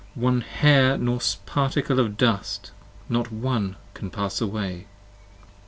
[0.15, 2.71] 14 ONE hair nor particle of dust,
[3.07, 4.87] not one can pass away.